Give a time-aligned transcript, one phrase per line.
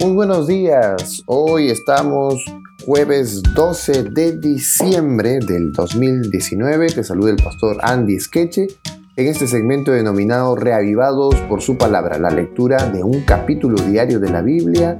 [0.00, 1.22] Muy buenos días.
[1.26, 2.42] Hoy estamos
[2.86, 6.86] jueves 12 de diciembre del 2019.
[6.86, 8.68] Te saluda el pastor Andy Skeche
[9.16, 14.30] en este segmento denominado Reavivados por su palabra, la lectura de un capítulo diario de
[14.30, 14.98] la Biblia.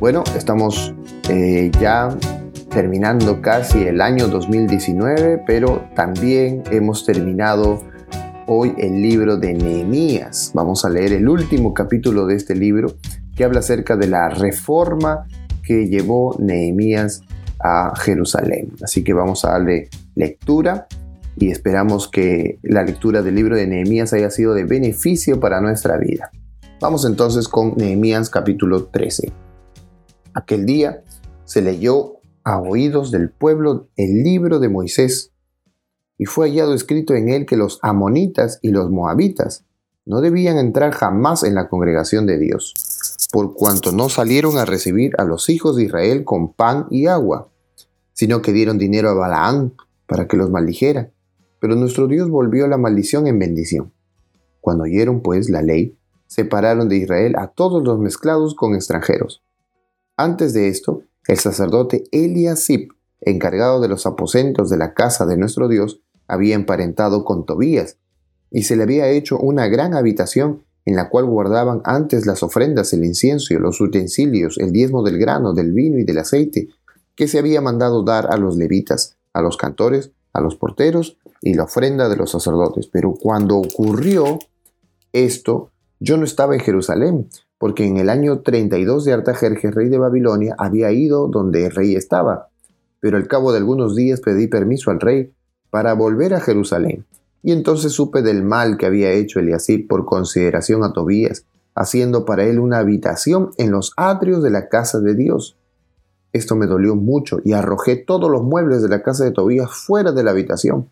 [0.00, 0.92] Bueno, estamos
[1.30, 2.14] eh, ya
[2.68, 7.80] terminando casi el año 2019, pero también hemos terminado
[8.46, 10.50] hoy el libro de Nehemías.
[10.52, 12.96] Vamos a leer el último capítulo de este libro
[13.36, 15.26] que habla acerca de la reforma
[15.62, 17.22] que llevó Nehemías
[17.60, 18.72] a Jerusalén.
[18.82, 20.86] Así que vamos a darle lectura
[21.36, 25.96] y esperamos que la lectura del libro de Nehemías haya sido de beneficio para nuestra
[25.96, 26.30] vida.
[26.80, 29.32] Vamos entonces con Nehemías capítulo 13.
[30.34, 31.02] Aquel día
[31.44, 35.32] se leyó a oídos del pueblo el libro de Moisés
[36.18, 39.64] y fue hallado escrito en él que los amonitas y los moabitas
[40.04, 42.74] no debían entrar jamás en la congregación de Dios,
[43.32, 47.48] por cuanto no salieron a recibir a los hijos de Israel con pan y agua,
[48.12, 49.72] sino que dieron dinero a Balaán
[50.06, 51.10] para que los maldijera.
[51.58, 53.94] Pero nuestro Dios volvió la maldición en bendición.
[54.60, 59.42] Cuando oyeron pues la ley, separaron de Israel a todos los mezclados con extranjeros.
[60.18, 62.92] Antes de esto, el sacerdote Eliasib,
[63.22, 67.96] encargado de los aposentos de la casa de nuestro Dios, había emparentado con Tobías,
[68.50, 72.92] y se le había hecho una gran habitación en la cual guardaban antes las ofrendas,
[72.92, 76.68] el incienso, los utensilios, el diezmo del grano, del vino y del aceite,
[77.14, 81.54] que se había mandado dar a los levitas, a los cantores, a los porteros y
[81.54, 82.88] la ofrenda de los sacerdotes.
[82.88, 84.38] Pero cuando ocurrió
[85.12, 89.98] esto, yo no estaba en Jerusalén, porque en el año 32 de Artajerjes, rey de
[89.98, 92.48] Babilonia, había ido donde el rey estaba.
[92.98, 95.32] Pero al cabo de algunos días pedí permiso al rey
[95.70, 97.04] para volver a Jerusalén.
[97.42, 102.44] Y entonces supe del mal que había hecho Eliasib por consideración a Tobías, haciendo para
[102.44, 105.56] él una habitación en los atrios de la casa de Dios.
[106.32, 110.12] Esto me dolió mucho y arrojé todos los muebles de la casa de Tobías fuera
[110.12, 110.90] de la habitación.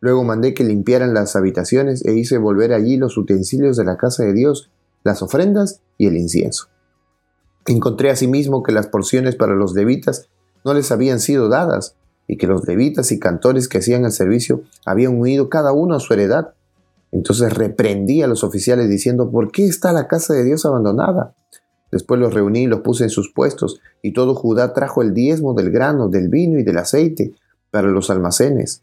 [0.00, 4.24] Luego mandé que limpiaran las habitaciones e hice volver allí los utensilios de la casa
[4.24, 4.70] de Dios,
[5.04, 6.68] las ofrendas y el incienso.
[7.66, 10.28] Encontré asimismo que las porciones para los levitas
[10.64, 11.96] no les habían sido dadas,
[12.28, 16.00] y que los levitas y cantores que hacían el servicio habían huido cada uno a
[16.00, 16.52] su heredad.
[17.10, 21.34] Entonces reprendí a los oficiales diciendo, ¿por qué está la casa de Dios abandonada?
[21.90, 25.54] Después los reuní y los puse en sus puestos, y todo Judá trajo el diezmo
[25.54, 27.32] del grano, del vino y del aceite
[27.70, 28.82] para los almacenes.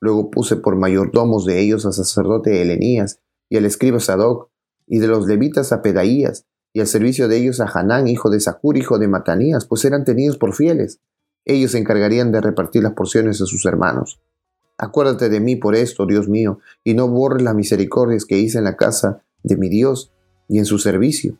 [0.00, 4.50] Luego puse por mayordomos de ellos al sacerdote Helenías y al escriba Sadoc,
[4.86, 8.40] y de los levitas a Pedaías, y al servicio de ellos a Hanán, hijo de
[8.40, 11.00] Sacur, hijo de Matanías, pues eran tenidos por fieles.
[11.44, 14.20] Ellos se encargarían de repartir las porciones a sus hermanos.
[14.78, 18.64] Acuérdate de mí por esto, Dios mío, y no borres las misericordias que hice en
[18.64, 20.12] la casa de mi Dios
[20.48, 21.36] y en su servicio.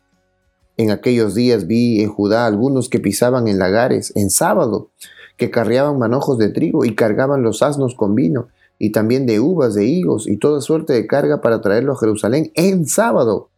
[0.77, 4.89] En aquellos días vi en Judá algunos que pisaban en lagares en sábado,
[5.37, 8.49] que carreaban manojos de trigo y cargaban los asnos con vino,
[8.79, 12.51] y también de uvas, de higos y toda suerte de carga para traerlo a Jerusalén
[12.55, 13.49] en sábado.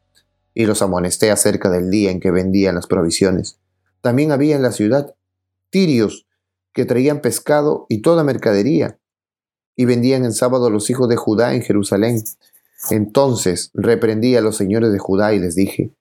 [0.54, 3.58] Y los amonesté acerca del día en que vendían las provisiones.
[4.02, 5.16] También había en la ciudad
[5.70, 6.28] tirios
[6.76, 9.00] que traían pescado y toda mercadería,
[9.78, 12.22] y vendían en sábado a los hijos de Judá en Jerusalén.
[12.92, 15.96] Entonces reprendí a los señores de Judá y les dije,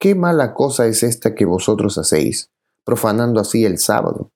[0.00, 2.50] ¿qué mala cosa es esta que vosotros hacéis,
[2.84, 4.32] profanando así el sábado?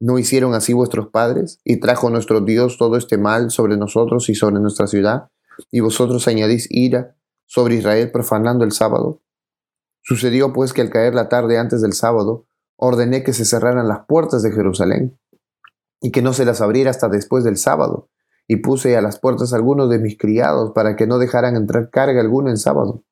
[0.00, 1.60] ¿No hicieron así vuestros padres?
[1.64, 5.28] Y trajo nuestro Dios todo este mal sobre nosotros y sobre nuestra ciudad,
[5.70, 7.14] y vosotros añadís ira
[7.46, 9.20] sobre Israel profanando el sábado.
[10.02, 14.06] Sucedió pues que al caer la tarde antes del sábado, ordené que se cerraran las
[14.06, 15.19] puertas de Jerusalén
[16.00, 18.08] y que no se las abriera hasta después del sábado,
[18.48, 22.20] y puse a las puertas algunos de mis criados para que no dejaran entrar carga
[22.20, 23.04] alguna en sábado.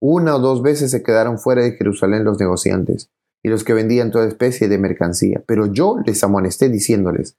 [0.00, 3.10] Una o dos veces se quedaron fuera de Jerusalén los negociantes
[3.42, 7.36] y los que vendían toda especie de mercancía, pero yo les amonesté diciéndoles,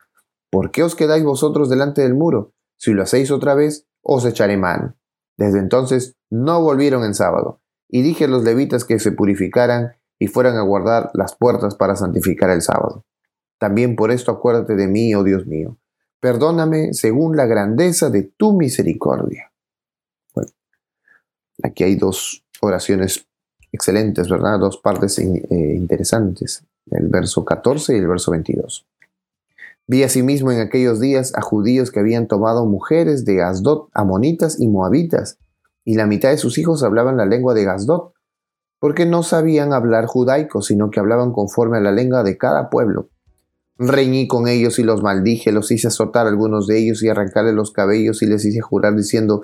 [0.49, 2.53] ¿por qué os quedáis vosotros delante del muro?
[2.77, 4.95] Si lo hacéis otra vez, os echaré mano.
[5.37, 10.27] Desde entonces no volvieron en sábado, y dije a los levitas que se purificaran y
[10.27, 13.05] fueran a guardar las puertas para santificar el sábado.
[13.57, 15.77] También por esto acuérdate de mí, oh Dios mío.
[16.19, 19.51] Perdóname según la grandeza de tu misericordia.
[21.63, 23.25] Aquí hay dos oraciones
[23.71, 24.59] excelentes, ¿verdad?
[24.59, 28.85] Dos partes eh, interesantes, el verso 14 y el verso 22.
[29.87, 34.67] Vi asimismo en aquellos días a judíos que habían tomado mujeres de Asdod, amonitas y
[34.67, 35.37] moabitas,
[35.83, 38.13] y la mitad de sus hijos hablaban la lengua de Asdod,
[38.79, 43.09] porque no sabían hablar judaico, sino que hablaban conforme a la lengua de cada pueblo.
[43.77, 47.71] Reñí con ellos y los maldije, los hice azotar algunos de ellos y arrancarle los
[47.71, 49.41] cabellos y les hice jurar diciendo,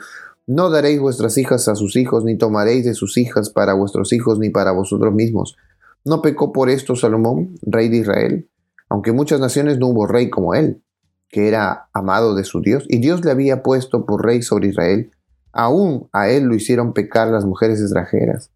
[0.47, 4.39] no daréis vuestras hijas a sus hijos, ni tomaréis de sus hijas para vuestros hijos,
[4.39, 5.57] ni para vosotros mismos,
[6.03, 8.49] No pecó por esto Salomón, rey de Israel,
[8.89, 10.81] aunque muchas naciones no hubo rey como él,
[11.29, 15.11] que era amado de su Dios, y Dios le había puesto por rey sobre Israel,
[15.51, 18.49] aún a él lo hicieron pecar las mujeres extranjeras.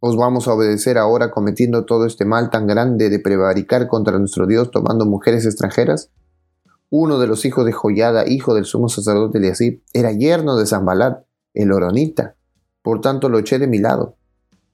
[0.00, 4.46] ¿Os vamos a obedecer ahora cometiendo todo este mal tan grande de prevaricar contra nuestro
[4.46, 6.12] Dios tomando mujeres extranjeras?
[6.88, 11.24] Uno de los hijos de Joyada, hijo del sumo sacerdote Eliasib, era yerno de Zambalat,
[11.52, 12.36] el oronita.
[12.80, 14.16] Por tanto lo eché de mi lado.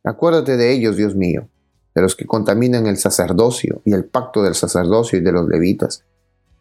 [0.04, 1.48] Acuérdate de ellos, Dios mío,
[1.94, 6.04] de los que contaminan el sacerdocio y el pacto del sacerdocio y de los levitas.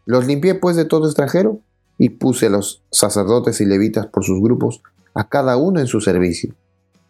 [0.06, 1.60] Los limpié pues de todo extranjero
[1.98, 4.82] y puse a los sacerdotes y levitas por sus grupos,
[5.12, 6.54] a cada uno en su servicio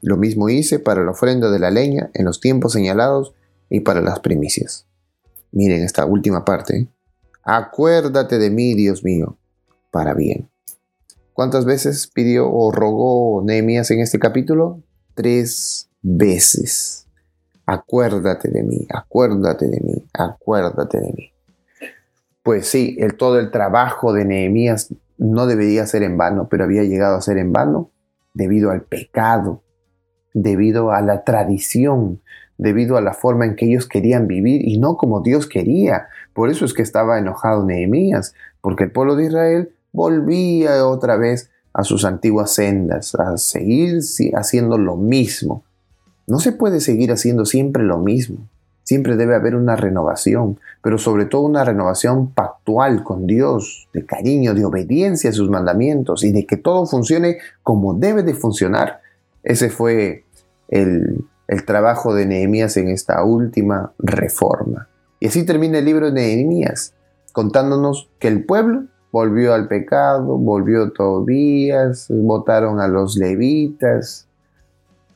[0.05, 3.33] lo mismo hice para la ofrenda de la leña en los tiempos señalados
[3.71, 4.87] y para las primicias.
[5.51, 6.89] Miren esta última parte.
[7.43, 9.39] Acuérdate de mí, Dios mío,
[9.91, 10.51] para bien.
[11.33, 14.83] ¿Cuántas veces pidió o rogó Nehemías en este capítulo?
[15.15, 17.07] Tres veces.
[17.65, 21.33] Acuérdate de mí, acuérdate de mí, acuérdate de mí.
[22.43, 26.83] Pues sí, el, todo el trabajo de Nehemías no debería ser en vano, pero había
[26.83, 27.91] llegado a ser en vano
[28.35, 29.64] debido al pecado
[30.35, 32.21] debido a la tradición,
[32.59, 36.09] debido a la forma en que ellos querían vivir y no como Dios quería.
[36.35, 41.51] Por eso es que estaba enojado Nehemías, porque el pueblo de Israel volvía otra vez
[41.73, 43.99] a sus antiguas sendas, a seguir
[44.35, 45.65] haciendo lo mismo.
[46.27, 48.49] No se puede seguir haciendo siempre lo mismo.
[48.85, 54.53] Siempre debe haber una renovación, pero sobre todo una renovación pactual con Dios, de cariño,
[54.53, 59.01] de obediencia a sus mandamientos y de que todo funcione como debe de funcionar.
[59.45, 60.25] Ese fue
[60.69, 61.25] el,
[61.67, 64.89] trabajo de Nehemías en esta última reforma.
[65.21, 66.95] Y así termina el libro de Nehemías,
[67.33, 74.27] contándonos que el pueblo volvió al pecado, volvió Tobías, votaron a los levitas,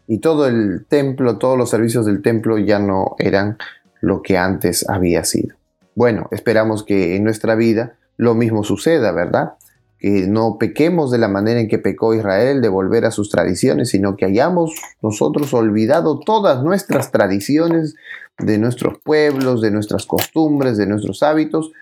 [0.06, 3.58] y todo el templo, todos los servicios del templo ya no eran
[4.00, 5.56] lo que antes había sido.
[5.94, 9.54] Bueno, esperamos que en nuestra vida lo mismo suceda, ¿verdad?
[9.98, 13.90] Que no pequemos de la manera en que pecó Israel de volver a sus tradiciones,
[13.90, 17.96] sino que hayamos nosotros olvidado todas nuestras tradiciones
[18.38, 21.72] de nuestros pueblos, de nuestras costumbres, de nuestros hábitos,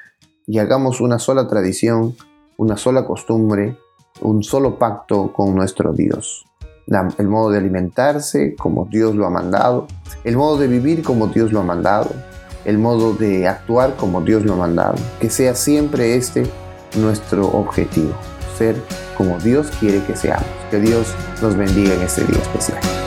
[0.46, 2.16] y hagamos una sola tradición,
[2.56, 3.76] una sola costumbre,
[4.22, 6.46] un solo pacto con nuestro Dios.
[7.18, 9.88] El modo de alimentarse como Dios lo ha mandado,
[10.24, 12.10] el modo de vivir como Dios lo ha mandado,
[12.64, 14.94] el modo de actuar como Dios lo ha mandado.
[15.20, 16.46] Que sea siempre este
[16.96, 18.14] nuestro objetivo,
[18.56, 18.76] ser
[19.16, 20.46] como Dios quiere que seamos.
[20.70, 23.05] Que Dios nos bendiga en este día especial.